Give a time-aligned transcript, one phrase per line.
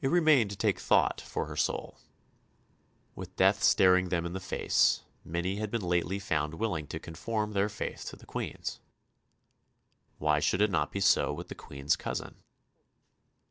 [0.00, 1.98] It remained to take thought for her soul.
[3.14, 7.52] With death staring them in the face, many had been lately found willing to conform
[7.52, 8.80] their faith to the Queen's.
[10.16, 12.36] Why should it not be so with the Queen's cousin?